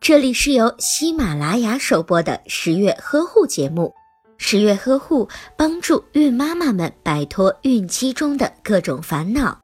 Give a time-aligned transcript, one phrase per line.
[0.00, 3.94] 这里是由喜马拉雅首播的十月呵护节目。
[4.36, 9.60] 十月呵护帮助孕妈妈们摆脱孕期中的各种烦恼。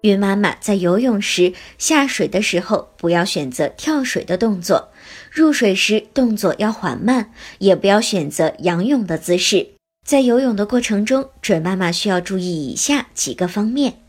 [0.00, 4.88] 孕妈妈在游泳时下水的时候，不要选择跳水的动作；
[5.30, 9.68] 入水时动作要缓慢，也不要选择仰泳的姿势。
[10.04, 14.01] 在游泳的过程中，准妈妈需要注意以下几个方面：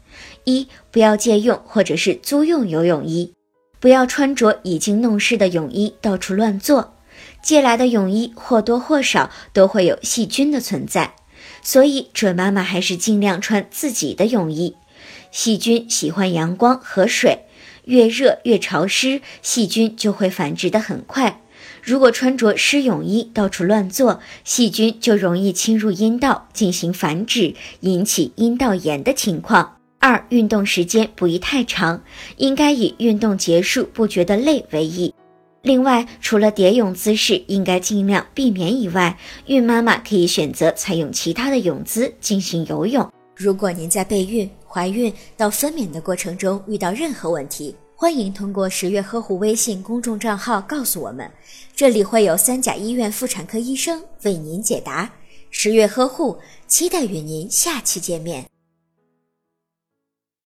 [0.45, 3.33] 一、不要借用或者是租用游泳衣，
[3.79, 6.95] 不要穿着已经弄湿的泳衣到处乱坐。
[7.41, 11.15] 借来的泳衣或多或少都会有细菌的存在，
[11.61, 14.75] 所以准妈妈还是尽量穿自己的泳衣。
[15.31, 17.45] 细菌喜欢阳光和水，
[17.85, 21.41] 越热越潮湿，细菌就会繁殖的很快。
[21.81, 29.77] 如果穿着湿泳衣到处乱坐，细菌就容易侵入阴道进行繁殖，引起阴道炎的情况。
[30.05, 32.03] 二、运动时间不宜太长，
[32.35, 35.15] 应该以运动结束不觉得累为宜。
[35.61, 43.09] 另外，除了蝶泳姿势应该尽量避免以外，孕妈妈可以选择采用其他的泳姿进行游泳。
[43.33, 51.31] 如果您在备孕、怀孕到分娩的过程中遇到任何问题，欢迎通过十月呵护微信公众账号告诉我们，
[51.73, 55.09] 这里会有三甲医院妇产科医生为您解答。
[55.49, 56.37] 十月呵护，
[56.67, 58.45] 期待与您下期见面。